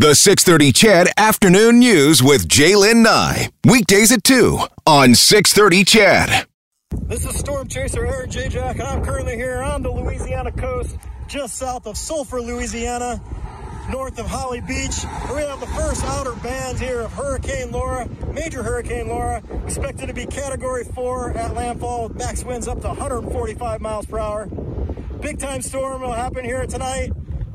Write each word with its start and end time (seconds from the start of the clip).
The 0.00 0.14
630 0.14 0.72
CHED 0.72 1.08
Afternoon 1.18 1.78
News 1.78 2.22
with 2.22 2.48
Jaylen 2.48 3.02
Nye. 3.02 3.50
Weekdays 3.66 4.10
at 4.10 4.24
2 4.24 4.58
on 4.86 5.14
630 5.14 5.84
CHED. 5.84 6.46
This 7.02 7.26
is 7.26 7.38
Storm 7.38 7.68
Chaser 7.68 8.06
Aaron 8.06 8.30
Jayjack, 8.30 8.78
and 8.78 8.84
I'm 8.84 9.04
currently 9.04 9.36
here 9.36 9.62
on 9.62 9.82
the 9.82 9.90
Louisiana 9.90 10.52
coast, 10.52 10.96
just 11.28 11.58
south 11.58 11.86
of 11.86 11.98
Sulphur, 11.98 12.40
Louisiana, 12.40 13.20
north 13.90 14.18
of 14.18 14.24
Holly 14.24 14.62
Beach. 14.62 15.02
To 15.02 15.06
have 15.36 15.60
the 15.60 15.66
first 15.66 16.02
outer 16.06 16.32
band 16.36 16.80
here 16.80 17.00
of 17.00 17.12
Hurricane 17.12 17.70
Laura, 17.70 18.08
major 18.32 18.62
Hurricane 18.62 19.06
Laura, 19.06 19.42
expected 19.66 20.06
to 20.06 20.14
be 20.14 20.24
Category 20.24 20.84
4 20.84 21.36
at 21.36 21.52
landfall, 21.52 22.08
with 22.08 22.16
max 22.16 22.42
winds 22.42 22.68
up 22.68 22.80
to 22.80 22.88
145 22.88 23.82
miles 23.82 24.06
per 24.06 24.18
hour. 24.18 24.46
Big 25.20 25.38
time 25.38 25.60
storm 25.60 26.00
will 26.00 26.12
happen 26.12 26.42
here 26.42 26.64
tonight. 26.64 27.12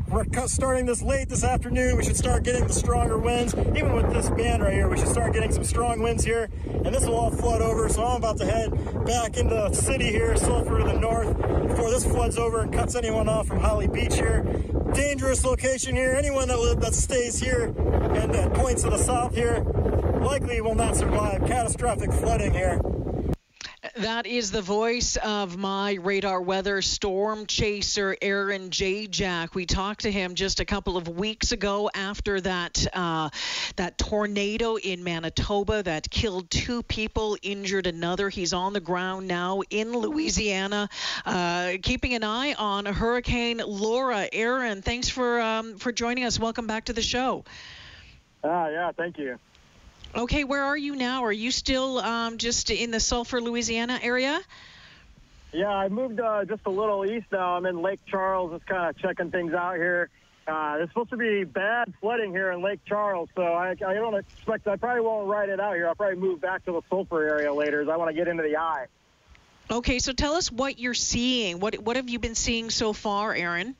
We're 0.07 0.25
starting 0.47 0.85
this 0.85 1.01
late 1.01 1.29
this 1.29 1.43
afternoon. 1.43 1.97
We 1.97 2.03
should 2.03 2.15
start 2.15 2.43
getting 2.43 2.67
the 2.67 2.73
stronger 2.73 3.17
winds. 3.17 3.55
Even 3.55 3.93
with 3.93 4.13
this 4.13 4.29
band 4.29 4.61
right 4.61 4.73
here, 4.73 4.87
we 4.87 4.97
should 4.97 5.07
start 5.07 5.33
getting 5.33 5.51
some 5.51 5.63
strong 5.63 6.01
winds 6.01 6.23
here. 6.23 6.47
And 6.67 6.93
this 6.93 7.05
will 7.05 7.15
all 7.15 7.31
flood 7.31 7.61
over. 7.61 7.89
So 7.89 8.03
I'm 8.03 8.17
about 8.17 8.37
to 8.37 8.45
head 8.45 8.71
back 9.05 9.37
into 9.37 9.55
the 9.55 9.73
city 9.73 10.11
here, 10.11 10.37
Sulphur 10.37 10.77
to 10.79 10.85
the 10.85 10.99
north, 10.99 11.35
before 11.67 11.89
this 11.89 12.05
floods 12.05 12.37
over 12.37 12.61
and 12.61 12.71
cuts 12.71 12.95
anyone 12.95 13.27
off 13.27 13.47
from 13.47 13.59
Holly 13.59 13.87
Beach 13.87 14.15
here. 14.15 14.43
Dangerous 14.93 15.43
location 15.43 15.95
here. 15.95 16.11
Anyone 16.11 16.47
that, 16.49 16.77
that 16.81 16.93
stays 16.93 17.39
here 17.39 17.65
and 17.65 18.33
that 18.33 18.53
points 18.53 18.83
to 18.83 18.91
the 18.91 18.99
south 18.99 19.33
here 19.33 19.61
likely 20.21 20.61
will 20.61 20.75
not 20.75 20.95
survive. 20.95 21.45
Catastrophic 21.47 22.13
flooding 22.13 22.53
here. 22.53 22.79
That 23.97 24.27
is 24.27 24.51
the 24.51 24.61
voice 24.61 25.15
of 25.15 25.55
my 25.55 25.93
radar 25.93 26.41
weather 26.41 26.81
storm 26.81 27.45
chaser, 27.45 28.17
Aaron 28.21 28.69
Jayjack. 28.69 29.55
We 29.55 29.65
talked 29.65 30.01
to 30.01 30.11
him 30.11 30.35
just 30.35 30.59
a 30.59 30.65
couple 30.65 30.97
of 30.97 31.07
weeks 31.07 31.53
ago 31.53 31.89
after 31.95 32.41
that 32.41 32.85
uh, 32.91 33.29
that 33.77 33.97
tornado 33.97 34.75
in 34.75 35.05
Manitoba 35.05 35.81
that 35.83 36.09
killed 36.09 36.49
two 36.49 36.83
people, 36.83 37.37
injured 37.41 37.87
another. 37.87 38.27
He's 38.27 38.51
on 38.51 38.73
the 38.73 38.81
ground 38.81 39.29
now 39.29 39.61
in 39.69 39.93
Louisiana, 39.93 40.89
uh, 41.25 41.75
keeping 41.81 42.15
an 42.15 42.25
eye 42.25 42.53
on 42.53 42.85
Hurricane 42.85 43.61
Laura. 43.65 44.27
Aaron, 44.33 44.81
thanks 44.81 45.07
for 45.07 45.39
um, 45.39 45.77
for 45.77 45.93
joining 45.93 46.25
us. 46.25 46.37
Welcome 46.37 46.67
back 46.67 46.85
to 46.85 46.93
the 46.93 47.01
show. 47.01 47.45
Ah, 48.43 48.67
yeah, 48.67 48.91
thank 48.91 49.17
you. 49.17 49.39
Okay, 50.15 50.45
where 50.45 50.63
are 50.63 50.77
you 50.77 50.95
now? 50.95 51.25
Are 51.25 51.31
you 51.31 51.51
still 51.51 51.99
um, 51.99 52.37
just 52.37 52.69
in 52.69 52.89
the 52.89 53.01
Sulphur, 53.01 53.41
Louisiana 53.41 53.99
area? 54.01 54.39
Yeah, 55.51 55.69
I 55.69 55.89
moved 55.89 56.21
uh, 56.21 56.45
just 56.45 56.61
a 56.65 56.69
little 56.69 57.05
east 57.05 57.27
now. 57.31 57.55
I'm 57.55 57.65
in 57.65 57.81
Lake 57.81 57.99
Charles, 58.07 58.53
just 58.53 58.65
kind 58.65 58.89
of 58.89 58.97
checking 58.97 59.29
things 59.29 59.53
out 59.53 59.75
here. 59.75 60.09
Uh, 60.47 60.77
there's 60.77 60.89
supposed 60.89 61.09
to 61.09 61.17
be 61.17 61.43
bad 61.43 61.93
flooding 61.99 62.31
here 62.31 62.51
in 62.51 62.61
Lake 62.61 62.79
Charles, 62.85 63.29
so 63.35 63.41
I, 63.41 63.71
I 63.71 63.93
don't 63.95 64.15
expect. 64.15 64.67
I 64.67 64.77
probably 64.77 65.01
won't 65.01 65.27
ride 65.27 65.49
it 65.49 65.59
out 65.59 65.75
here. 65.75 65.87
I'll 65.87 65.95
probably 65.95 66.17
move 66.17 66.39
back 66.39 66.63
to 66.65 66.71
the 66.71 66.81
Sulphur 66.89 67.27
area 67.27 67.53
later, 67.53 67.81
as 67.81 67.89
I 67.89 67.97
want 67.97 68.09
to 68.09 68.13
get 68.13 68.27
into 68.27 68.43
the 68.43 68.55
eye. 68.55 68.85
Okay, 69.69 69.99
so 69.99 70.13
tell 70.13 70.35
us 70.35 70.51
what 70.51 70.79
you're 70.79 70.93
seeing. 70.93 71.59
What 71.59 71.79
what 71.79 71.95
have 71.95 72.09
you 72.09 72.19
been 72.19 72.35
seeing 72.35 72.69
so 72.69 72.93
far, 72.93 73.33
Aaron? 73.33 73.75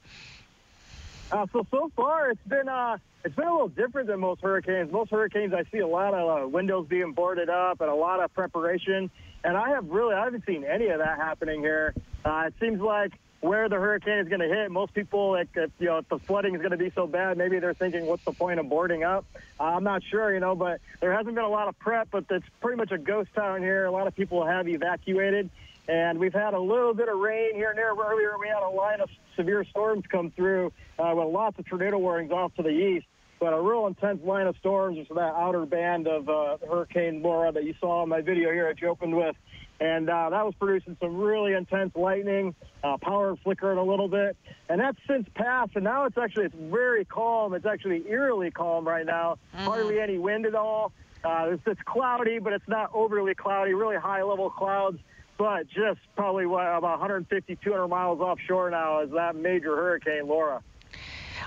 Uh, 1.36 1.46
so 1.52 1.68
so 1.70 1.92
far, 1.98 2.30
it's 2.30 2.48
been 2.48 2.70
uh, 2.70 2.98
it's 3.26 3.36
been 3.36 3.46
a 3.48 3.52
little 3.52 3.68
different 3.68 4.08
than 4.08 4.22
most 4.22 4.40
hurricanes. 4.40 4.90
Most 4.90 5.12
hurricanes, 5.12 5.54
I 5.54 5.66
see 5.70 5.80
a 5.80 5.88
lot 5.88 6.14
of 6.14 6.44
uh, 6.44 6.48
windows 6.48 6.88
being 6.88 7.12
boarded 7.12 7.50
up 7.50 7.82
and 7.82 7.90
a 7.90 7.94
lot 7.94 8.24
of 8.24 8.34
preparation. 8.34 9.12
And 9.44 9.58
I 9.58 9.72
have 9.72 9.90
really, 9.90 10.16
I 10.16 10.24
haven't 10.24 10.46
seen 10.46 10.64
any 10.64 10.88
of 10.88 11.00
that 11.00 11.18
happening 11.18 11.60
here. 11.60 11.94
Uh, 12.24 12.46
it 12.48 12.54
seems 12.62 12.80
like 12.80 13.12
where 13.42 13.68
the 13.68 13.76
hurricane 13.76 14.20
is 14.20 14.30
going 14.30 14.40
to 14.40 14.48
hit, 14.48 14.72
most 14.72 14.94
people, 14.94 15.34
like, 15.34 15.50
if, 15.56 15.72
you 15.78 15.88
know, 15.88 15.98
if 15.98 16.08
the 16.08 16.20
flooding 16.20 16.56
is 16.56 16.62
going 16.62 16.72
to 16.72 16.78
be 16.78 16.90
so 16.96 17.06
bad, 17.06 17.38
maybe 17.38 17.60
they're 17.60 17.74
thinking, 17.74 18.06
what's 18.06 18.24
the 18.24 18.32
point 18.32 18.60
of 18.60 18.70
boarding 18.70 19.04
up? 19.04 19.26
Uh, 19.60 19.64
I'm 19.64 19.84
not 19.84 20.04
sure, 20.10 20.34
you 20.34 20.40
know, 20.40 20.56
but 20.56 20.80
there 21.02 21.12
hasn't 21.12 21.36
been 21.36 21.44
a 21.44 21.50
lot 21.50 21.68
of 21.68 21.78
prep, 21.78 22.08
but 22.12 22.26
it's 22.30 22.46
pretty 22.62 22.78
much 22.78 22.92
a 22.92 22.98
ghost 22.98 23.30
town 23.36 23.60
here. 23.60 23.86
A 23.86 23.92
lot 23.92 24.08
of 24.08 24.16
people 24.16 24.46
have 24.46 24.68
evacuated. 24.70 25.50
And 25.88 26.20
we've 26.20 26.34
had 26.34 26.54
a 26.54 26.60
little 26.60 26.94
bit 26.94 27.10
of 27.10 27.18
rain 27.18 27.54
here 27.56 27.70
and 27.70 27.78
there. 27.78 27.94
Earlier, 27.94 28.38
we 28.40 28.48
had 28.48 28.64
a 28.64 28.70
line 28.70 29.02
of 29.02 29.10
severe 29.36 29.66
storms 29.70 30.04
come 30.10 30.32
through 30.32 30.72
uh, 30.98 31.14
with 31.16 31.28
lots 31.28 31.60
of 31.60 31.66
tornado 31.68 31.98
warnings 31.98 32.32
off 32.32 32.54
to 32.56 32.64
the 32.64 32.70
east 32.70 33.06
but 33.40 33.54
a 33.54 33.62
real 33.62 33.88
intense 33.88 34.24
line 34.24 34.48
of 34.48 34.56
storms 34.58 34.98
is 34.98 35.08
that 35.10 35.34
outer 35.36 35.66
band 35.66 36.08
of 36.08 36.30
uh, 36.30 36.58
Hurricane 36.68 37.22
Laura 37.22 37.52
that 37.52 37.64
you 37.64 37.74
saw 37.80 38.04
in 38.04 38.10
my 38.10 38.22
video 38.22 38.52
here 38.52 38.68
that 38.68 38.82
you 38.82 38.88
opened 38.88 39.16
with. 39.16 39.36
And 39.80 40.10
uh, 40.10 40.30
that 40.30 40.46
was 40.46 40.54
producing 40.58 40.96
some 41.02 41.18
really 41.18 41.54
intense 41.54 41.92
lightning, 41.96 42.56
uh, 42.82 42.98
power 42.98 43.36
flickering 43.44 43.78
a 43.78 43.84
little 43.84 44.08
bit. 44.08 44.38
And 44.70 44.80
that's 44.80 44.98
since 45.06 45.28
passed. 45.36 45.72
And 45.76 45.84
now 45.84 46.06
it's 46.06 46.18
actually, 46.18 46.46
it's 46.46 46.56
very 46.58 47.04
calm. 47.04 47.54
It's 47.54 47.66
actually 47.66 48.04
eerily 48.08 48.52
calm 48.52 48.88
right 48.88 49.06
now. 49.06 49.38
Mm-hmm. 49.54 49.66
Hardly 49.66 50.00
any 50.00 50.18
wind 50.18 50.46
at 50.46 50.56
all. 50.56 50.94
Uh, 51.26 51.50
it's, 51.52 51.64
it's 51.66 51.82
cloudy, 51.84 52.40
but 52.40 52.54
it's 52.54 52.68
not 52.68 52.92
overly 52.94 53.36
cloudy, 53.36 53.74
really 53.74 53.98
high 53.98 54.24
level 54.24 54.50
clouds. 54.50 54.98
But 55.38 55.68
just 55.68 56.00
probably 56.16 56.46
what, 56.46 56.66
about 56.66 57.00
150, 57.00 57.58
200 57.64 57.88
miles 57.88 58.20
offshore 58.22 58.70
now 58.70 59.02
is 59.02 59.12
that 59.12 59.36
major 59.36 59.76
hurricane, 59.76 60.28
Laura. 60.28 60.62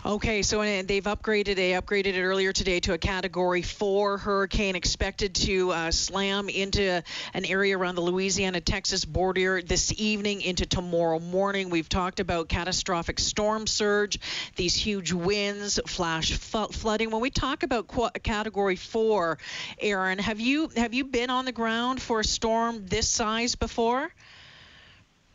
Okay, 0.07 0.43
so 0.43 0.63
they've 0.63 1.03
upgraded. 1.03 1.57
They 1.57 1.73
upgraded 1.73 2.15
it 2.15 2.23
earlier 2.23 2.53
today 2.53 2.79
to 2.81 2.93
a 2.93 2.99
Category 2.99 3.63
Four 3.63 4.17
hurricane, 4.17 4.77
expected 4.77 5.35
to 5.35 5.73
uh, 5.73 5.91
slam 5.91 6.49
into 6.49 7.03
an 7.35 7.45
area 7.45 7.77
around 7.77 7.97
the 7.97 8.03
Louisiana-Texas 8.03 9.05
border 9.05 9.61
this 9.61 9.93
evening 9.99 10.43
into 10.43 10.67
tomorrow 10.67 11.19
morning. 11.19 11.69
We've 11.69 11.89
talked 11.89 12.21
about 12.21 12.49
catastrophic 12.49 13.19
storm 13.19 13.67
surge, 13.67 14.21
these 14.55 14.77
huge 14.77 15.13
winds, 15.13 15.81
flash 15.89 16.33
flooding. 16.33 17.11
When 17.11 17.21
we 17.21 17.31
talk 17.31 17.65
about 17.65 17.89
qu- 17.89 18.11
Category 18.23 18.77
Four, 18.77 19.39
Aaron, 19.81 20.21
have 20.21 20.39
you 20.39 20.71
have 20.77 20.95
you 20.95 21.05
been 21.07 21.29
on 21.29 21.45
the 21.45 21.53
ground 21.53 22.01
for 22.01 22.21
a 22.21 22.25
storm 22.25 22.87
this 22.87 23.09
size 23.09 23.57
before? 23.57 24.09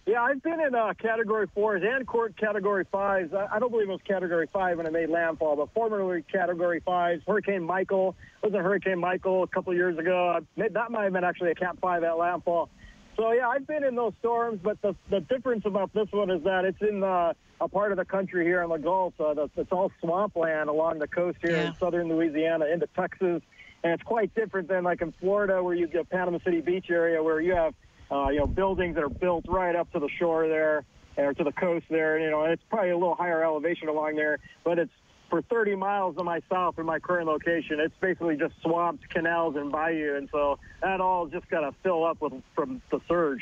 Yeah, 0.06 0.22
I've 0.22 0.44
been 0.44 0.60
in 0.60 0.76
uh, 0.76 0.94
Category 1.02 1.48
4s 1.56 1.86
and 1.86 2.06
court 2.06 2.36
Category 2.36 2.86
5s. 2.86 3.34
I, 3.34 3.56
I 3.56 3.60
don't 3.60 3.72
believe 3.72 3.88
it 3.88 3.92
was 3.92 4.02
Category 4.06 4.50
5 4.52 4.78
when 4.78 4.86
it 4.86 4.92
made 4.92 5.10
landfall, 5.10 5.56
but 5.56 5.74
formerly 5.74 6.24
Category 6.24 6.82
5s. 6.82 7.22
Hurricane 7.26 7.64
Michael 7.64 8.14
was 8.42 8.54
a 8.54 8.58
Hurricane 8.58 9.00
Michael 9.00 9.44
a 9.44 9.48
couple 9.48 9.72
of 9.72 9.78
years 9.78 9.98
ago. 9.98 10.40
That 10.58 10.92
might 10.92 11.04
have 11.04 11.14
been 11.14 11.24
actually 11.24 11.52
a 11.52 11.56
Cat 11.56 11.78
5 11.82 12.04
at 12.04 12.18
landfall. 12.18 12.70
So, 13.16 13.32
yeah, 13.32 13.48
I've 13.48 13.66
been 13.66 13.86
in 13.86 13.96
those 13.96 14.12
storms, 14.20 14.60
but 14.62 14.82
the, 14.82 14.94
the 15.10 15.22
difference 15.22 15.66
about 15.66 15.94
this 15.94 16.08
one 16.12 16.32
is 16.32 16.44
that 16.44 16.66
it's 16.66 16.82
in 16.82 17.02
uh, 17.02 17.34
a 17.62 17.70
part 17.70 17.92
of 17.92 17.98
the 17.98 18.06
country 18.06 18.44
here 18.44 18.62
in 18.62 18.70
the 18.70 18.78
Gulf. 18.78 19.14
Uh, 19.20 19.36
that's, 19.36 19.52
it's 19.56 19.72
all 19.72 19.90
swampland 20.02 20.68
along 20.68 21.00
the 21.00 21.08
coast 21.08 21.38
here 21.42 21.56
yeah. 21.56 21.68
in 21.68 21.76
southern 21.80 22.10
Louisiana 22.10 22.66
into 22.66 22.88
Texas. 22.88 23.42
And 23.84 23.94
it's 23.94 24.04
quite 24.04 24.36
different 24.36 24.68
than 24.68 24.84
like 24.84 25.02
in 25.02 25.14
Florida 25.22 25.64
where 25.64 25.76
you 25.76 25.88
get 25.88 26.10
Panama 26.10 26.40
City 26.44 26.60
Beach 26.60 26.88
area 26.90 27.24
where 27.24 27.40
you 27.40 27.56
have 27.56 27.74
uh, 28.14 28.30
you 28.30 28.40
know, 28.40 28.48
buildings 28.48 28.96
that 28.96 29.04
are 29.04 29.10
built 29.10 29.46
right 29.48 29.76
up 29.76 29.92
to 29.94 30.00
the 30.00 30.10
shore 30.20 30.48
there 30.48 30.86
or 31.18 31.34
to 31.34 31.44
the 31.44 31.52
coast 31.52 31.86
there. 31.90 32.20
You 32.20 32.30
know, 32.30 32.44
and 32.44 32.54
it's 32.54 32.64
probably 32.70 32.92
a 32.92 32.98
little 32.98 33.16
higher 33.16 33.44
elevation 33.44 33.88
along 33.88 34.16
there, 34.16 34.40
but 34.64 34.78
it's 34.78 34.92
for 35.30 35.42
30 35.42 35.76
miles 35.76 36.16
to 36.18 36.24
my 36.24 36.42
south 36.48 36.78
in 36.78 36.86
my 36.86 37.00
current 37.00 37.28
location. 37.28 37.80
It's 37.80 37.96
basically 38.00 38.38
just 38.38 38.54
swamps, 38.62 39.04
canals, 39.10 39.56
and 39.56 39.72
bayou, 39.72 40.16
and 40.16 40.30
so 40.32 40.60
that 40.82 41.02
all 41.02 41.26
just 41.26 41.50
got 41.50 41.62
to 41.62 41.74
fill 41.82 42.06
up 42.06 42.22
with 42.22 42.34
from 42.54 42.82
the 42.92 43.02
surge. 43.08 43.42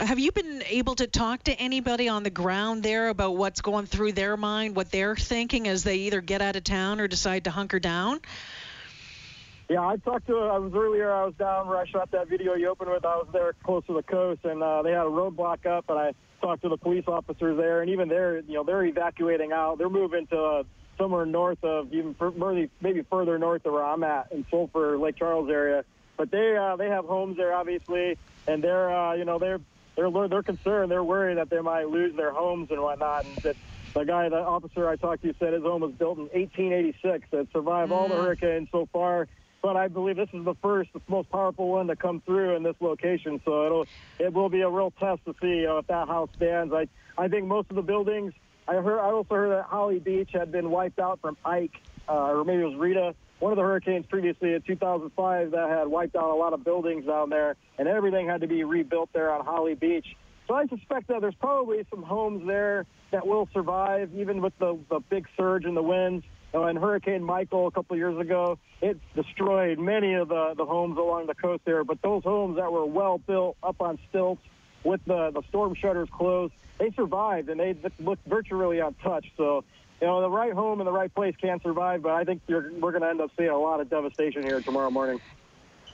Have 0.00 0.18
you 0.18 0.30
been 0.30 0.62
able 0.68 0.94
to 0.96 1.06
talk 1.06 1.44
to 1.44 1.52
anybody 1.52 2.08
on 2.08 2.22
the 2.22 2.30
ground 2.30 2.82
there 2.82 3.08
about 3.08 3.36
what's 3.36 3.62
going 3.62 3.86
through 3.86 4.12
their 4.12 4.36
mind, 4.36 4.76
what 4.76 4.90
they're 4.90 5.16
thinking 5.16 5.66
as 5.68 5.84
they 5.84 5.96
either 5.96 6.20
get 6.20 6.42
out 6.42 6.54
of 6.54 6.64
town 6.64 7.00
or 7.00 7.08
decide 7.08 7.44
to 7.44 7.50
hunker 7.50 7.78
down? 7.78 8.20
Yeah, 9.68 9.84
I 9.84 9.96
talked 9.96 10.28
to. 10.28 10.38
I 10.38 10.58
was 10.58 10.72
earlier. 10.74 11.12
I 11.12 11.24
was 11.24 11.34
down 11.34 11.66
where 11.66 11.76
I 11.76 11.86
shot 11.86 12.12
that 12.12 12.28
video 12.28 12.54
you 12.54 12.68
opened 12.68 12.90
with. 12.90 13.04
I 13.04 13.16
was 13.16 13.26
there 13.32 13.52
close 13.64 13.84
to 13.86 13.94
the 13.94 14.02
coast, 14.02 14.44
and 14.44 14.62
uh, 14.62 14.82
they 14.82 14.92
had 14.92 15.06
a 15.06 15.10
roadblock 15.10 15.66
up, 15.66 15.86
and 15.88 15.98
I 15.98 16.12
talked 16.40 16.62
to 16.62 16.68
the 16.68 16.76
police 16.76 17.04
officers 17.08 17.56
there, 17.56 17.82
and 17.82 17.90
even 17.90 18.08
there, 18.08 18.38
you 18.38 18.54
know, 18.54 18.62
they're 18.62 18.84
evacuating 18.84 19.50
out. 19.50 19.78
They're 19.78 19.88
moving 19.88 20.28
to 20.28 20.40
uh, 20.40 20.62
somewhere 20.98 21.26
north 21.26 21.62
of, 21.64 21.92
even 21.92 22.14
maybe 22.36 22.70
maybe 22.80 23.02
further 23.10 23.38
north 23.40 23.66
of 23.66 23.72
where 23.72 23.84
I'm 23.84 24.04
at 24.04 24.30
in 24.30 24.46
Sulphur, 24.50 24.98
Lake 24.98 25.16
Charles 25.16 25.50
area. 25.50 25.84
But 26.16 26.30
they 26.30 26.56
uh, 26.56 26.76
they 26.76 26.88
have 26.88 27.04
homes 27.04 27.36
there, 27.36 27.52
obviously, 27.52 28.18
and 28.46 28.62
they're 28.62 28.94
uh, 28.94 29.14
you 29.14 29.24
know 29.24 29.40
they're 29.40 29.60
they're 29.96 30.28
they're 30.28 30.44
concerned. 30.44 30.92
They're 30.92 31.02
worried 31.02 31.38
that 31.38 31.50
they 31.50 31.60
might 31.60 31.88
lose 31.88 32.14
their 32.14 32.30
homes 32.30 32.70
and 32.70 32.80
whatnot, 32.80 33.24
and 33.24 33.36
that 33.38 33.56
the 33.94 34.04
guy, 34.04 34.28
the 34.28 34.36
officer 34.36 34.88
I 34.88 34.94
talked 34.94 35.22
to, 35.22 35.34
said 35.40 35.54
his 35.54 35.62
home 35.62 35.80
was 35.80 35.92
built 35.92 36.18
in 36.18 36.26
1886. 36.26 37.26
That 37.32 37.48
survived 37.52 37.90
all 37.90 38.06
the 38.06 38.14
mm. 38.14 38.22
hurricanes 38.22 38.68
so 38.70 38.88
far 38.92 39.26
but 39.66 39.76
I 39.76 39.88
believe 39.88 40.14
this 40.14 40.28
is 40.32 40.44
the 40.44 40.54
first, 40.62 40.92
the 40.92 41.00
most 41.08 41.28
powerful 41.28 41.66
one 41.66 41.88
to 41.88 41.96
come 41.96 42.20
through 42.20 42.54
in 42.54 42.62
this 42.62 42.76
location. 42.78 43.40
So 43.44 43.66
it'll, 43.66 43.86
it 44.20 44.32
will 44.32 44.48
be 44.48 44.60
a 44.60 44.70
real 44.70 44.92
test 44.92 45.24
to 45.24 45.34
see 45.42 45.66
if 45.68 45.86
that 45.88 46.06
house 46.06 46.28
stands. 46.36 46.72
I, 46.72 46.86
I 47.18 47.26
think 47.26 47.46
most 47.46 47.68
of 47.70 47.74
the 47.74 47.82
buildings. 47.82 48.32
I 48.68 48.74
heard, 48.74 49.00
I 49.00 49.10
also 49.10 49.34
heard 49.34 49.50
that 49.50 49.64
Holly 49.64 49.98
Beach 49.98 50.30
had 50.32 50.52
been 50.52 50.70
wiped 50.70 51.00
out 51.00 51.18
from 51.20 51.36
Ike, 51.44 51.74
uh, 52.08 52.12
or 52.12 52.44
maybe 52.44 52.62
it 52.62 52.66
was 52.66 52.76
Rita, 52.76 53.16
one 53.40 53.50
of 53.50 53.56
the 53.56 53.62
hurricanes 53.62 54.06
previously 54.06 54.54
in 54.54 54.62
2005 54.62 55.50
that 55.50 55.68
had 55.68 55.88
wiped 55.88 56.14
out 56.14 56.30
a 56.30 56.36
lot 56.36 56.52
of 56.52 56.62
buildings 56.62 57.04
down 57.04 57.28
there, 57.28 57.56
and 57.76 57.88
everything 57.88 58.28
had 58.28 58.42
to 58.42 58.46
be 58.46 58.62
rebuilt 58.62 59.10
there 59.12 59.32
on 59.32 59.44
Holly 59.44 59.74
Beach. 59.74 60.06
So 60.46 60.54
I 60.54 60.68
suspect 60.68 61.08
that 61.08 61.22
there's 61.22 61.34
probably 61.34 61.84
some 61.90 62.04
homes 62.04 62.46
there 62.46 62.86
that 63.10 63.26
will 63.26 63.48
survive, 63.52 64.10
even 64.14 64.42
with 64.42 64.56
the, 64.60 64.78
the 64.88 65.00
big 65.00 65.26
surge 65.36 65.64
in 65.64 65.74
the 65.74 65.82
winds 65.82 66.24
You 66.24 66.35
Uh, 66.56 66.62
and 66.62 66.78
Hurricane 66.78 67.22
Michael 67.22 67.66
a 67.66 67.70
couple 67.70 67.96
years 67.96 68.18
ago, 68.18 68.58
it 68.80 68.98
destroyed 69.14 69.78
many 69.78 70.14
of 70.14 70.28
the, 70.28 70.54
the 70.56 70.64
homes 70.64 70.96
along 70.96 71.26
the 71.26 71.34
coast 71.34 71.62
there. 71.66 71.84
But 71.84 72.00
those 72.00 72.22
homes 72.22 72.56
that 72.56 72.72
were 72.72 72.86
well 72.86 73.18
built 73.18 73.58
up 73.62 73.76
on 73.80 73.98
stilts 74.08 74.40
with 74.82 75.00
the, 75.06 75.30
the 75.32 75.42
storm 75.50 75.74
shutters 75.74 76.08
closed, 76.10 76.54
they 76.78 76.90
survived 76.92 77.50
and 77.50 77.60
they 77.60 77.76
looked 77.98 78.26
virtually 78.26 78.78
untouched. 78.78 79.32
So, 79.36 79.64
you 80.00 80.06
know, 80.06 80.22
the 80.22 80.30
right 80.30 80.54
home 80.54 80.80
in 80.80 80.86
the 80.86 80.92
right 80.92 81.14
place 81.14 81.34
can 81.38 81.60
survive, 81.60 82.02
but 82.02 82.12
I 82.12 82.24
think 82.24 82.40
we're 82.48 82.70
going 82.70 83.02
to 83.02 83.08
end 83.08 83.20
up 83.20 83.32
seeing 83.36 83.50
a 83.50 83.58
lot 83.58 83.80
of 83.80 83.90
devastation 83.90 84.42
here 84.42 84.62
tomorrow 84.62 84.90
morning. 84.90 85.20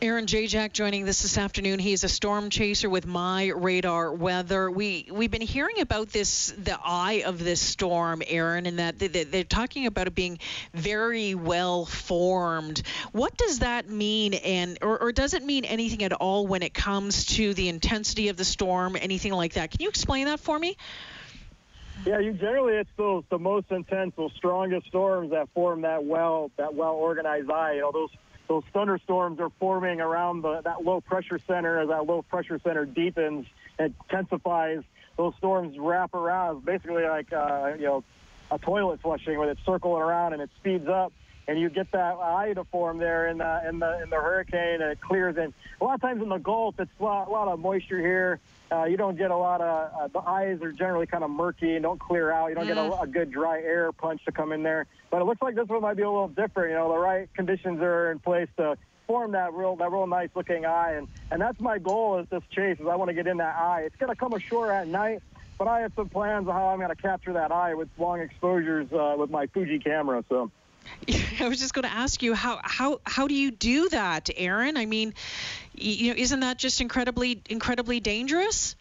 Aaron 0.02 0.26
Jack 0.26 0.72
joining 0.72 1.08
us 1.08 1.22
this 1.22 1.38
afternoon. 1.38 1.78
He's 1.78 2.02
a 2.02 2.08
storm 2.08 2.50
chaser 2.50 2.90
with 2.90 3.06
My 3.06 3.52
Radar 3.54 4.12
Weather. 4.12 4.68
We 4.68 5.06
we've 5.12 5.30
been 5.30 5.40
hearing 5.40 5.78
about 5.78 6.08
this, 6.08 6.52
the 6.58 6.76
eye 6.84 7.22
of 7.24 7.38
this 7.38 7.60
storm, 7.60 8.20
Aaron, 8.26 8.66
and 8.66 8.80
that 8.80 8.98
they're 8.98 9.44
talking 9.44 9.86
about 9.86 10.08
it 10.08 10.14
being 10.16 10.40
very 10.74 11.36
well 11.36 11.84
formed. 11.84 12.82
What 13.12 13.36
does 13.36 13.60
that 13.60 13.88
mean, 13.88 14.34
and 14.34 14.76
or, 14.82 15.00
or 15.00 15.12
does 15.12 15.34
it 15.34 15.44
mean 15.44 15.64
anything 15.64 16.02
at 16.02 16.12
all 16.12 16.48
when 16.48 16.64
it 16.64 16.74
comes 16.74 17.24
to 17.36 17.54
the 17.54 17.68
intensity 17.68 18.26
of 18.28 18.36
the 18.36 18.44
storm, 18.44 18.96
anything 19.00 19.32
like 19.32 19.52
that? 19.52 19.70
Can 19.70 19.82
you 19.82 19.88
explain 19.88 20.26
that 20.26 20.40
for 20.40 20.58
me? 20.58 20.76
Yeah, 22.04 22.18
you 22.18 22.32
generally 22.32 22.74
it's 22.74 22.90
those 22.96 23.22
the 23.30 23.38
most 23.38 23.70
intense, 23.70 24.14
the 24.16 24.30
strongest 24.34 24.88
storms 24.88 25.30
that 25.30 25.48
form 25.54 25.82
that 25.82 26.02
well 26.04 26.50
that 26.56 26.74
well 26.74 26.94
organized 26.94 27.48
eye. 27.48 27.74
You 27.74 27.82
know 27.82 27.92
those 27.92 28.10
those 28.52 28.64
thunderstorms 28.74 29.40
are 29.40 29.48
forming 29.58 29.98
around 30.02 30.42
the, 30.42 30.60
that 30.60 30.84
low 30.84 31.00
pressure 31.00 31.40
center 31.46 31.80
as 31.80 31.88
that 31.88 32.04
low 32.04 32.20
pressure 32.20 32.60
center 32.62 32.84
deepens 32.84 33.46
and 33.78 33.94
intensifies. 34.10 34.82
Those 35.16 35.32
storms 35.38 35.78
wrap 35.78 36.12
around, 36.12 36.62
basically 36.62 37.04
like 37.04 37.32
uh, 37.32 37.72
you 37.78 37.86
know 37.86 38.04
a 38.50 38.58
toilet 38.58 39.00
flushing, 39.00 39.38
where 39.38 39.50
it's 39.50 39.64
circling 39.64 40.02
around 40.02 40.34
and 40.34 40.42
it 40.42 40.50
speeds 40.58 40.86
up, 40.86 41.14
and 41.48 41.58
you 41.58 41.68
get 41.68 41.90
that 41.92 42.16
eye 42.16 42.52
to 42.54 42.64
form 42.64 42.98
there 42.98 43.28
in 43.28 43.38
the 43.38 43.68
in 43.68 43.78
the 43.78 44.02
in 44.02 44.10
the 44.10 44.16
hurricane, 44.16 44.80
and 44.80 44.92
it 44.92 45.00
clears. 45.00 45.36
And 45.36 45.52
a 45.80 45.84
lot 45.84 45.94
of 45.94 46.00
times 46.00 46.22
in 46.22 46.28
the 46.28 46.38
Gulf, 46.38 46.76
it's 46.78 46.90
a 47.00 47.02
lot, 47.02 47.28
a 47.28 47.30
lot 47.30 47.48
of 47.48 47.58
moisture 47.58 47.98
here. 47.98 48.40
Uh, 48.70 48.84
you 48.84 48.96
don't 48.96 49.18
get 49.18 49.30
a 49.30 49.36
lot 49.36 49.60
of 49.60 49.92
uh, 50.00 50.08
the 50.08 50.26
eyes 50.26 50.62
are 50.62 50.72
generally 50.72 51.06
kind 51.06 51.24
of 51.24 51.30
murky 51.30 51.74
and 51.74 51.82
don't 51.82 52.00
clear 52.00 52.30
out. 52.30 52.48
You 52.48 52.54
don't 52.54 52.66
get 52.66 52.78
a, 52.78 52.80
mm. 52.80 53.02
a 53.02 53.06
good 53.06 53.30
dry 53.30 53.60
air 53.60 53.92
punch 53.92 54.24
to 54.24 54.32
come 54.32 54.52
in 54.52 54.62
there. 54.62 54.86
But 55.10 55.20
it 55.20 55.24
looks 55.24 55.42
like 55.42 55.54
this 55.54 55.68
one 55.68 55.82
might 55.82 55.96
be 55.96 56.02
a 56.02 56.10
little 56.10 56.28
different. 56.28 56.70
You 56.70 56.76
know, 56.76 56.90
the 56.90 56.98
right 56.98 57.28
conditions 57.34 57.80
are 57.82 58.10
in 58.10 58.18
place 58.18 58.48
to 58.56 58.78
form 59.06 59.32
that 59.32 59.52
real 59.52 59.76
that 59.76 59.90
real 59.90 60.06
nice 60.06 60.30
looking 60.34 60.64
eye, 60.64 60.92
and 60.92 61.08
and 61.30 61.42
that's 61.42 61.60
my 61.60 61.78
goal 61.78 62.18
is 62.18 62.26
this 62.30 62.42
chase. 62.50 62.78
Is 62.80 62.86
I 62.86 62.96
want 62.96 63.08
to 63.08 63.14
get 63.14 63.26
in 63.26 63.38
that 63.38 63.56
eye. 63.56 63.82
It's 63.82 63.96
going 63.96 64.10
to 64.10 64.16
come 64.16 64.32
ashore 64.32 64.72
at 64.72 64.86
night, 64.86 65.22
but 65.58 65.68
I 65.68 65.80
have 65.80 65.92
some 65.94 66.08
plans 66.08 66.48
on 66.48 66.54
how 66.54 66.68
I'm 66.68 66.78
going 66.78 66.88
to 66.88 67.02
capture 67.02 67.34
that 67.34 67.52
eye 67.52 67.74
with 67.74 67.88
long 67.98 68.20
exposures 68.20 68.90
uh, 68.92 69.16
with 69.18 69.30
my 69.30 69.48
Fuji 69.48 69.80
camera. 69.80 70.24
So. 70.28 70.50
I 71.42 71.48
was 71.48 71.58
just 71.58 71.74
going 71.74 71.84
to 71.84 71.92
ask 71.92 72.22
you 72.22 72.34
how 72.34 72.60
how 72.62 73.00
how 73.04 73.26
do 73.26 73.34
you 73.34 73.50
do 73.50 73.88
that, 73.88 74.30
Aaron? 74.36 74.76
I 74.76 74.86
mean, 74.86 75.14
you 75.74 76.10
know, 76.10 76.18
isn't 76.18 76.40
that 76.40 76.58
just 76.58 76.80
incredibly 76.80 77.42
incredibly 77.50 78.00
dangerous? 78.00 78.76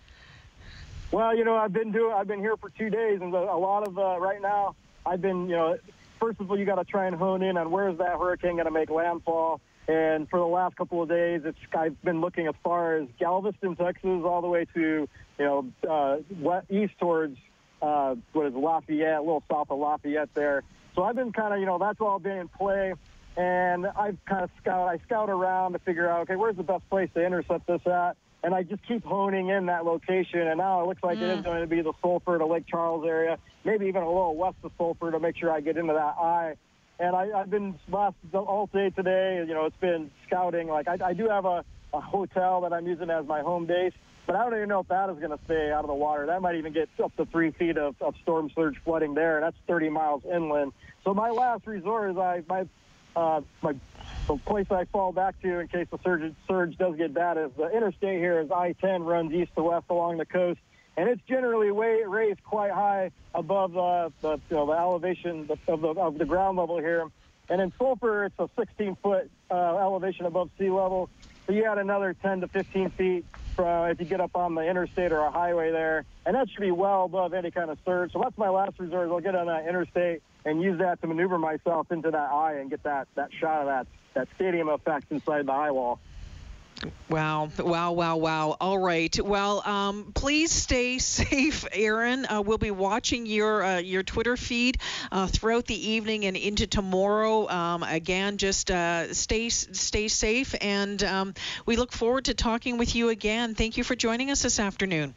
Well, 1.11 1.35
you 1.35 1.43
know, 1.43 1.57
I've 1.57 1.73
been 1.73 1.91
doing 1.91 2.13
I've 2.13 2.27
been 2.27 2.39
here 2.39 2.55
for 2.57 2.69
two 2.69 2.89
days, 2.89 3.21
and 3.21 3.33
a 3.33 3.55
lot 3.55 3.87
of 3.87 3.97
uh, 3.97 4.19
right 4.19 4.41
now 4.41 4.75
I've 5.05 5.21
been 5.21 5.49
you 5.49 5.55
know 5.55 5.77
first 6.21 6.39
of 6.39 6.49
all, 6.49 6.57
you 6.57 6.65
got 6.65 6.75
to 6.75 6.85
try 6.85 7.07
and 7.07 7.15
hone 7.15 7.41
in 7.41 7.57
on 7.57 7.71
where's 7.71 7.97
that 7.97 8.17
hurricane 8.17 8.53
going 8.53 8.65
to 8.65 8.71
make 8.71 8.89
landfall. 8.89 9.59
And 9.87 10.29
for 10.29 10.39
the 10.39 10.45
last 10.45 10.75
couple 10.77 11.01
of 11.01 11.09
days, 11.09 11.41
it's 11.43 11.57
I've 11.73 12.01
been 12.03 12.21
looking 12.21 12.47
as 12.47 12.53
far 12.63 12.97
as 12.97 13.07
Galveston, 13.19 13.75
Texas, 13.75 14.21
all 14.23 14.41
the 14.41 14.47
way 14.47 14.65
to 14.75 15.09
you 15.39 15.45
know 15.45 15.65
uh, 15.89 16.61
east 16.69 16.93
towards 16.99 17.37
uh, 17.81 18.15
what 18.31 18.45
is 18.45 18.53
Lafayette, 18.53 19.17
a 19.17 19.21
little 19.21 19.43
south 19.51 19.71
of 19.71 19.79
Lafayette 19.79 20.29
there. 20.35 20.63
So 20.95 21.03
I've 21.03 21.15
been 21.15 21.31
kind 21.31 21.53
of 21.53 21.59
you 21.59 21.65
know 21.65 21.77
that's 21.77 22.01
all 22.01 22.19
been 22.19 22.37
in 22.37 22.47
play, 22.47 22.93
and 23.37 23.87
I've 23.87 24.17
kind 24.25 24.43
of 24.43 24.49
scout 24.61 24.87
I 24.87 24.97
scout 25.05 25.29
around 25.29 25.73
to 25.73 25.79
figure 25.79 26.09
out 26.09 26.21
okay 26.21 26.35
where's 26.35 26.57
the 26.57 26.63
best 26.63 26.89
place 26.89 27.09
to 27.13 27.25
intercept 27.25 27.67
this 27.67 27.81
at 27.85 28.17
and 28.43 28.55
I 28.55 28.63
just 28.63 28.85
keep 28.87 29.03
honing 29.03 29.49
in 29.49 29.67
that 29.67 29.85
location. 29.85 30.47
And 30.47 30.57
now 30.57 30.81
it 30.81 30.87
looks 30.87 31.03
like 31.03 31.17
mm. 31.17 31.21
it 31.21 31.29
is 31.29 31.39
mm. 31.39 31.43
going 31.43 31.61
to 31.61 31.67
be 31.67 31.81
the 31.81 31.93
Sulphur 32.01 32.37
to 32.37 32.45
Lake 32.45 32.65
Charles 32.67 33.05
area, 33.05 33.37
maybe 33.63 33.85
even 33.85 34.01
a 34.03 34.07
little 34.07 34.35
west 34.35 34.57
of 34.63 34.71
Sulphur 34.77 35.11
to 35.11 35.19
make 35.19 35.37
sure 35.37 35.51
I 35.51 35.61
get 35.61 35.77
into 35.77 35.93
that 35.93 36.15
eye. 36.19 36.55
And 36.99 37.15
I, 37.15 37.31
I've 37.31 37.49
been 37.49 37.79
last 37.89 38.15
all 38.33 38.69
day 38.71 38.89
today. 38.91 39.43
You 39.47 39.53
know, 39.53 39.65
it's 39.65 39.77
been 39.77 40.11
scouting. 40.27 40.67
Like 40.67 40.87
I, 40.87 40.97
I 41.03 41.13
do 41.13 41.27
have 41.27 41.45
a, 41.45 41.63
a 41.93 42.01
hotel 42.01 42.61
that 42.61 42.73
I'm 42.73 42.87
using 42.87 43.09
as 43.09 43.25
my 43.25 43.41
home 43.41 43.65
base, 43.65 43.93
but 44.25 44.35
I 44.35 44.43
don't 44.43 44.55
even 44.55 44.69
know 44.69 44.79
if 44.79 44.87
that 44.87 45.09
is 45.09 45.17
going 45.17 45.37
to 45.37 45.43
stay 45.45 45.71
out 45.71 45.83
of 45.83 45.87
the 45.87 45.93
water. 45.93 46.25
That 46.25 46.41
might 46.41 46.55
even 46.55 46.73
get 46.73 46.89
up 47.03 47.15
to 47.17 47.25
three 47.25 47.51
feet 47.51 47.77
of, 47.77 47.95
of 48.01 48.15
storm 48.21 48.49
surge 48.55 48.77
flooding 48.83 49.13
there, 49.13 49.39
that's 49.41 49.57
30 49.67 49.89
miles 49.89 50.23
inland. 50.25 50.73
So 51.03 51.13
my 51.13 51.29
last 51.29 51.65
resort 51.65 52.11
is 52.11 52.17
I 52.17 52.43
my 52.47 52.67
uh, 53.15 53.41
my 53.61 53.75
the 54.27 54.37
place 54.37 54.67
I 54.71 54.85
fall 54.85 55.11
back 55.11 55.41
to 55.41 55.59
in 55.59 55.67
case 55.67 55.87
the 55.91 55.99
surge, 56.03 56.33
surge 56.47 56.77
does 56.77 56.95
get 56.95 57.13
bad 57.13 57.37
is 57.37 57.51
the 57.57 57.69
interstate 57.69 58.19
here 58.19 58.39
is 58.39 58.51
I-10 58.51 59.05
runs 59.05 59.33
east 59.33 59.51
to 59.55 59.63
west 59.63 59.85
along 59.89 60.17
the 60.17 60.25
coast, 60.25 60.59
and 60.95 61.09
it's 61.09 61.21
generally 61.27 61.71
way, 61.71 62.03
raised 62.05 62.43
quite 62.43 62.71
high 62.71 63.11
above 63.33 63.75
uh, 63.75 64.09
the, 64.21 64.39
you 64.49 64.55
know, 64.55 64.67
the 64.67 64.73
elevation 64.73 65.49
of 65.67 65.81
the, 65.81 65.87
of 65.87 66.17
the 66.17 66.25
ground 66.25 66.57
level 66.57 66.77
here. 66.77 67.07
And 67.49 67.61
in 67.61 67.73
Sulphur, 67.77 68.25
it's 68.25 68.35
a 68.39 68.47
16-foot 68.57 69.29
uh, 69.49 69.53
elevation 69.53 70.25
above 70.25 70.49
sea 70.57 70.69
level. 70.69 71.09
So 71.45 71.53
you 71.53 71.65
add 71.65 71.79
another 71.79 72.13
10 72.13 72.41
to 72.41 72.47
15 72.47 72.91
feet 72.91 73.25
from 73.55 73.89
if 73.89 73.99
you 73.99 74.05
get 74.05 74.21
up 74.21 74.35
on 74.35 74.55
the 74.55 74.61
interstate 74.61 75.11
or 75.11 75.19
a 75.19 75.31
highway 75.31 75.71
there, 75.71 76.05
and 76.25 76.35
that 76.35 76.47
should 76.49 76.61
be 76.61 76.71
well 76.71 77.05
above 77.05 77.33
any 77.33 77.51
kind 77.51 77.69
of 77.69 77.77
surge. 77.85 78.11
So 78.13 78.19
that's 78.21 78.37
my 78.37 78.49
last 78.49 78.79
resort. 78.79 79.09
I'll 79.09 79.19
get 79.19 79.35
on 79.35 79.47
that 79.47 79.67
interstate 79.67 80.21
and 80.45 80.61
use 80.61 80.79
that 80.79 81.01
to 81.01 81.07
maneuver 81.07 81.37
myself 81.37 81.91
into 81.91 82.11
that 82.11 82.31
eye 82.31 82.59
and 82.59 82.69
get 82.69 82.83
that, 82.83 83.07
that 83.15 83.29
shot 83.39 83.61
of 83.61 83.67
that 83.67 83.87
that 84.13 84.27
stadium 84.35 84.67
effect 84.67 85.05
inside 85.09 85.45
the 85.45 85.51
eye 85.53 85.71
wall. 85.71 85.99
Wow, 87.09 87.49
wow, 87.59 87.91
wow, 87.91 88.17
wow. 88.17 88.57
All 88.59 88.79
right. 88.79 89.15
Well, 89.21 89.61
um, 89.67 90.11
please 90.15 90.51
stay 90.51 90.97
safe, 90.99 91.65
Aaron. 91.71 92.25
Uh, 92.25 92.41
we'll 92.41 92.57
be 92.57 92.71
watching 92.71 93.25
your 93.25 93.63
uh, 93.63 93.77
your 93.79 94.01
Twitter 94.03 94.35
feed 94.37 94.79
uh, 95.11 95.27
throughout 95.27 95.65
the 95.67 95.89
evening 95.89 96.25
and 96.25 96.35
into 96.35 96.67
tomorrow. 96.67 97.47
Um, 97.49 97.83
again, 97.83 98.37
just 98.37 98.71
uh, 98.71 99.13
stay 99.13 99.49
stay 99.49 100.07
safe, 100.07 100.55
and 100.61 101.03
um, 101.03 101.33
we 101.65 101.75
look 101.75 101.91
forward 101.91 102.25
to 102.25 102.33
talking 102.33 102.77
with 102.77 102.95
you 102.95 103.09
again. 103.09 103.53
Thank 103.55 103.77
you 103.77 103.83
for 103.83 103.95
joining 103.95 104.31
us 104.31 104.41
this 104.41 104.59
afternoon. 104.59 105.13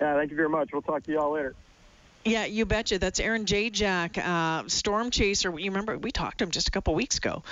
Yeah, 0.00 0.16
thank 0.16 0.30
you 0.30 0.36
very 0.36 0.48
much. 0.48 0.70
We'll 0.72 0.82
talk 0.82 1.02
to 1.04 1.12
you 1.12 1.20
all 1.20 1.32
later. 1.32 1.54
Yeah, 2.24 2.46
you 2.46 2.64
betcha. 2.64 2.98
That's 2.98 3.20
Aaron 3.20 3.44
Jayjack, 3.44 4.16
uh, 4.16 4.66
storm 4.68 5.10
chaser. 5.10 5.50
You 5.58 5.70
remember 5.70 5.98
we 5.98 6.10
talked 6.10 6.38
to 6.38 6.44
him 6.44 6.50
just 6.50 6.68
a 6.68 6.70
couple 6.70 6.94
weeks 6.94 7.18
ago 7.18 7.42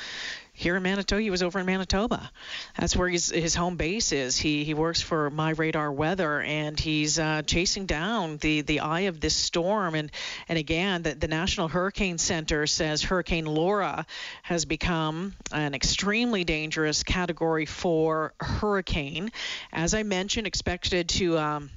here 0.55 0.77
in 0.77 0.83
Manitoba. 0.83 1.21
He 1.21 1.29
was 1.29 1.43
over 1.43 1.59
in 1.59 1.67
Manitoba. 1.67 2.31
That's 2.79 2.97
where 2.97 3.11
his 3.11 3.29
his 3.29 3.55
home 3.55 3.77
base 3.77 4.13
is. 4.13 4.39
He 4.39 4.65
he 4.65 4.73
works 4.73 5.03
for 5.03 5.29
My 5.29 5.51
Radar 5.51 5.93
Weather, 5.93 6.41
and 6.41 6.81
he's 6.81 7.19
uh, 7.19 7.43
chasing 7.43 7.85
down 7.85 8.39
the 8.39 8.63
the 8.63 8.81
eye 8.81 9.01
of 9.01 9.21
this 9.21 9.37
storm. 9.37 9.95
And 9.95 10.11
and 10.49 10.59
again, 10.59 11.03
the, 11.03 11.15
the 11.17 11.29
National 11.29 11.69
Hurricane 11.69 12.17
Center 12.17 12.67
says 12.67 13.03
Hurricane 13.03 13.45
Laura 13.45 14.07
has 14.43 14.65
become 14.65 15.35
an 15.53 15.75
extremely 15.75 16.45
dangerous 16.45 17.03
Category 17.03 17.67
Four 17.67 18.33
hurricane. 18.41 19.33
As 19.71 19.93
I 19.93 20.03
mentioned, 20.03 20.47
expected 20.47 21.11
to 21.11 21.39
um, 21.39 21.71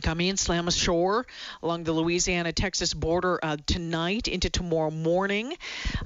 coming 0.00 0.28
in 0.28 0.36
slam 0.38 0.68
ashore 0.68 1.26
along 1.62 1.84
the 1.84 1.92
Louisiana 1.92 2.52
Texas 2.52 2.94
border 2.94 3.38
uh, 3.42 3.58
tonight 3.66 4.26
into 4.26 4.48
tomorrow 4.48 4.90
morning. 4.90 5.54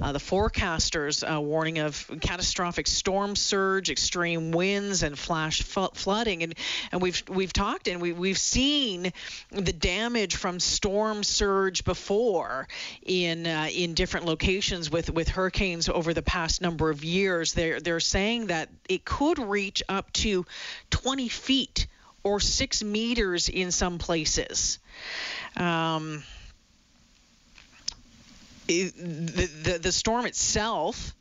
Uh, 0.01 0.13
the 0.13 0.19
forecasters 0.19 1.23
uh, 1.23 1.41
warning 1.41 1.79
of 1.79 2.11
catastrophic 2.21 2.89
storm 2.89 3.37
surge, 3.37 3.91
extreme 3.91 4.51
winds, 4.51 5.03
and 5.05 5.17
flash 5.17 5.63
flooding. 5.63 6.43
And 6.43 6.55
and 6.91 7.01
we've 7.01 7.23
we've 7.29 7.53
talked 7.53 7.87
and 7.87 8.01
we 8.01 8.13
we've 8.13 8.39
seen 8.39 9.13
the 9.51 9.73
damage 9.73 10.35
from 10.35 10.59
storm 10.59 11.23
surge 11.23 11.85
before 11.85 12.67
in 13.05 13.47
uh, 13.47 13.69
in 13.73 13.95
different 13.95 14.27
locations 14.27 14.91
with 14.91 15.11
with 15.11 15.29
hurricanes 15.29 15.89
over 15.89 16.13
the 16.13 16.23
past 16.23 16.61
number 16.61 16.91
of 16.91 17.05
years. 17.05 17.55
They're 17.55 17.81
they're 17.81 18.01
saying 18.01 18.49
that 18.49 18.69
it 18.89 19.05
could 19.05 19.39
reach 19.39 19.83
up 19.89 20.13
to 20.15 20.45
20 20.91 21.29
feet 21.29 21.87
or 22.27 22.41
six 22.41 22.83
meters 22.83 23.49
in 23.49 23.71
some 23.71 23.99
places. 23.99 24.81
Um, 25.57 26.25
it, 28.67 28.97
the, 28.97 29.47
the, 29.47 29.79
the 29.79 29.93
storm 29.93 30.27
itself, 30.27 31.15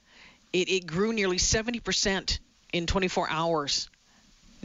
it, 0.52 0.68
it 0.68 0.88
grew 0.88 1.14
nearly 1.14 1.38
70% 1.38 2.40
in 2.74 2.88
24 2.88 3.30
hours 3.30 3.88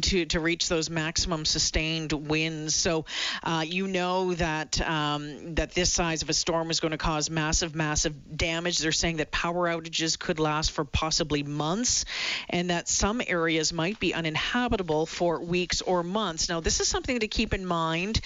to, 0.03 0.27
to 0.27 0.41
reach 0.41 0.69
those 0.69 0.91
maximum 0.91 1.45
sustained 1.45 2.13
winds. 2.13 2.75
So 2.75 3.05
uh, 3.43 3.65
you 3.67 3.87
know 3.87 4.35
that 4.35 4.81
um, 4.81 5.55
that 5.55 5.73
this 5.73 5.93
size 5.93 6.23
of 6.23 6.29
a 6.31 6.33
storm 6.33 6.71
is 6.71 6.81
going 6.81 6.93
to 6.93 6.99
cause 6.99 7.31
massive, 7.31 7.75
massive 7.75 8.37
damage. 8.37 8.79
They're 8.79 8.93
saying 8.93 9.19
that 9.19 9.31
power 9.31 9.69
outages 9.69 10.19
could 10.19 10.39
last 10.39 10.71
for 10.71 10.85
possibly 10.85 11.43
months, 11.43 12.05
and 12.49 12.71
that 12.71 12.89
some 12.89 13.21
areas 13.27 13.73
might 13.73 14.01
be 14.01 14.15
uninhabitable 14.15 15.07
for 15.07 15.41
weeks 15.41 15.83
or 15.83 16.03
months. 16.03 16.49
Now, 16.49 16.61
this 16.61 16.81
is 16.81 16.89
something 16.89 17.21
to 17.21 17.29
keep 17.29 17.55
in 17.55 17.67
mind 17.67 18.21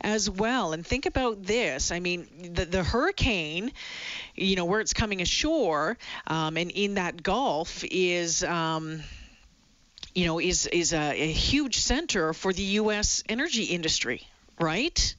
as 0.00 0.30
well. 0.30 0.72
And 0.72 0.86
think 0.86 1.06
about 1.06 1.42
this. 1.42 1.92
I 1.92 2.00
mean, 2.00 2.28
the, 2.54 2.64
the 2.64 2.82
hurricane, 2.82 3.72
you 4.34 4.56
know, 4.56 4.64
where 4.64 4.80
it's 4.80 4.92
coming 4.92 5.20
ashore, 5.20 5.98
um, 6.26 6.56
and 6.56 6.70
in 6.70 6.94
that 6.94 7.22
Gulf 7.22 7.84
is. 7.90 8.42
Um, 8.44 9.02
you 10.18 10.26
know, 10.26 10.40
is 10.40 10.66
is 10.66 10.92
a, 10.92 11.12
a 11.12 11.30
huge 11.30 11.78
center 11.78 12.32
for 12.32 12.52
the 12.52 12.62
U.S. 12.82 13.22
energy 13.28 13.62
industry, 13.62 14.26
right? 14.58 15.14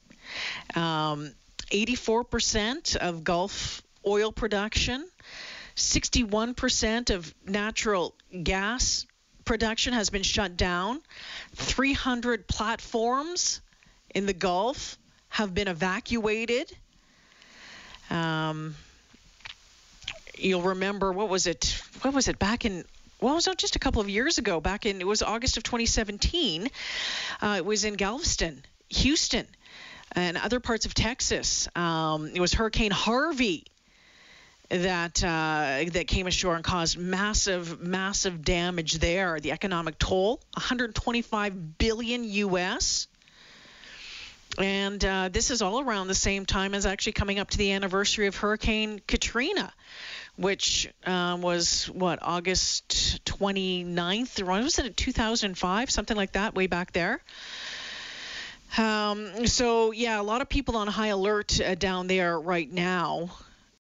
Um, 0.76 1.32
84% 1.72 2.96
of 2.96 3.24
Gulf 3.24 3.82
oil 4.06 4.30
production, 4.30 5.08
61% 5.74 7.14
of 7.14 7.34
natural 7.46 8.14
gas 8.42 9.06
production 9.46 9.94
has 9.94 10.10
been 10.10 10.22
shut 10.22 10.58
down. 10.58 11.00
300 11.54 12.46
platforms 12.46 13.62
in 14.14 14.26
the 14.26 14.34
Gulf 14.34 14.98
have 15.30 15.54
been 15.54 15.68
evacuated. 15.68 16.70
Um, 18.10 18.76
you'll 20.36 20.60
remember 20.60 21.10
what 21.10 21.30
was 21.30 21.46
it? 21.46 21.82
What 22.02 22.12
was 22.12 22.28
it 22.28 22.38
back 22.38 22.66
in 22.66 22.84
well, 23.20 23.32
it 23.32 23.46
was 23.46 23.48
just 23.56 23.76
a 23.76 23.78
couple 23.78 24.00
of 24.00 24.08
years 24.08 24.38
ago, 24.38 24.60
back 24.60 24.86
in 24.86 25.00
it 25.00 25.06
was 25.06 25.22
August 25.22 25.56
of 25.56 25.62
2017. 25.62 26.68
Uh, 27.40 27.54
it 27.58 27.64
was 27.64 27.84
in 27.84 27.94
Galveston, 27.94 28.64
Houston, 28.88 29.46
and 30.12 30.36
other 30.36 30.60
parts 30.60 30.86
of 30.86 30.94
Texas. 30.94 31.68
Um, 31.76 32.30
it 32.34 32.40
was 32.40 32.54
Hurricane 32.54 32.90
Harvey 32.90 33.64
that 34.70 35.22
uh, 35.22 35.84
that 35.92 36.06
came 36.06 36.26
ashore 36.26 36.54
and 36.54 36.64
caused 36.64 36.96
massive, 36.96 37.80
massive 37.80 38.44
damage 38.44 38.94
there. 38.94 39.40
The 39.40 39.52
economic 39.52 39.98
toll, 39.98 40.40
125 40.54 41.78
billion 41.78 42.24
U.S. 42.24 43.08
And 44.58 45.04
uh, 45.04 45.28
this 45.28 45.50
is 45.50 45.62
all 45.62 45.80
around 45.80 46.08
the 46.08 46.14
same 46.14 46.44
time 46.44 46.74
as 46.74 46.86
actually 46.86 47.12
coming 47.12 47.38
up 47.38 47.50
to 47.50 47.58
the 47.58 47.72
anniversary 47.72 48.26
of 48.26 48.36
Hurricane 48.36 49.00
Katrina, 49.06 49.72
which 50.36 50.92
uh, 51.06 51.36
was 51.40 51.86
what 51.86 52.18
August 52.22 53.24
29th, 53.24 54.40
or 54.40 54.46
was 54.62 54.78
it 54.78 54.96
2005, 54.96 55.90
something 55.90 56.16
like 56.16 56.32
that, 56.32 56.54
way 56.54 56.66
back 56.66 56.92
there. 56.92 57.20
Um, 58.78 59.46
so 59.46 59.90
yeah, 59.90 60.20
a 60.20 60.22
lot 60.22 60.42
of 60.42 60.48
people 60.48 60.76
on 60.76 60.86
high 60.86 61.08
alert 61.08 61.60
uh, 61.60 61.74
down 61.74 62.06
there 62.06 62.38
right 62.38 62.70
now. 62.70 63.30